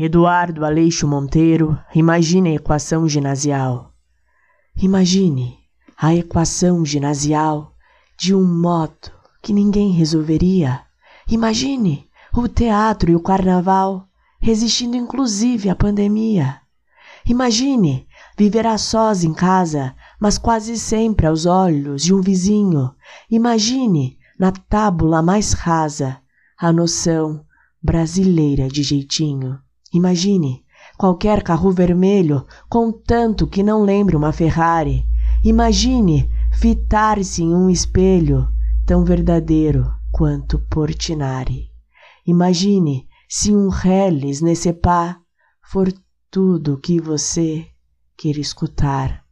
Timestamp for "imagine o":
11.28-12.46